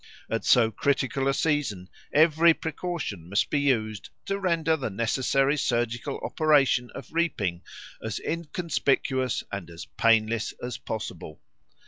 [0.31, 6.17] At so critical a season every precaution must be used to render the necessary surgical
[6.23, 7.61] operation of reaping
[8.03, 11.39] as inconspicuous and as painless as possible.